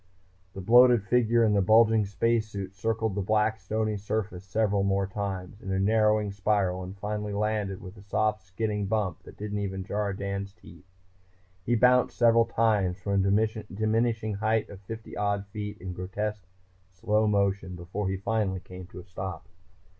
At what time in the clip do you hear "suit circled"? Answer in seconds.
2.49-3.13